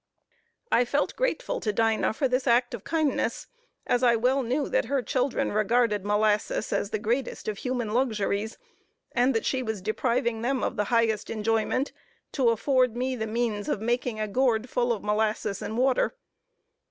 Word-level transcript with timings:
I 0.71 0.83
felt 0.83 1.15
grateful 1.15 1.59
to 1.59 1.71
Dinah 1.71 2.13
for 2.13 2.27
this 2.27 2.47
act 2.47 2.73
of 2.73 2.83
kindness, 2.83 3.45
as 3.85 4.01
I 4.01 4.15
well 4.15 4.41
knew 4.41 4.67
that 4.67 4.85
her 4.85 5.03
children 5.03 5.51
regarded 5.51 6.03
molasses 6.03 6.73
as 6.73 6.89
the 6.89 6.97
greatest 6.97 7.47
of 7.47 7.59
human 7.59 7.93
luxuries, 7.93 8.57
and 9.11 9.35
that 9.35 9.45
she 9.45 9.61
was 9.61 9.79
depriving 9.79 10.41
them 10.41 10.63
of 10.63 10.75
their 10.75 10.87
highest 10.87 11.29
enjoyment 11.29 11.91
to 12.31 12.49
afford 12.49 12.97
me 12.97 13.15
the 13.15 13.27
means 13.27 13.69
of 13.69 13.79
making 13.79 14.19
a 14.19 14.27
gourd 14.27 14.71
full 14.71 14.91
of 14.91 15.03
molasses 15.03 15.61
and 15.61 15.77
water. 15.77 16.15